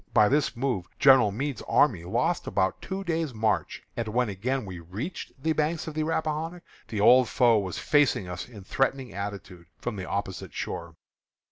By 0.15 0.29
this 0.29 0.55
move 0.55 0.87
General 0.97 1.31
Meade's 1.31 1.61
army 1.67 2.05
lost 2.05 2.47
about 2.47 2.81
two 2.81 3.03
days' 3.03 3.35
march; 3.35 3.83
and 3.95 4.07
when 4.07 4.29
again 4.29 4.65
we 4.65 4.79
reached 4.79 5.31
the 5.43 5.53
bank 5.53 5.85
of 5.85 5.93
the 5.93 6.01
Rappahannock, 6.01 6.63
the 6.87 6.99
old 7.01 7.29
foe 7.29 7.59
was 7.59 7.77
facing 7.77 8.27
us 8.27 8.49
in 8.49 8.63
threatening 8.63 9.13
attitude 9.13 9.67
from 9.77 9.97
the 9.97 10.09
opposite 10.09 10.53
shore. 10.55 10.95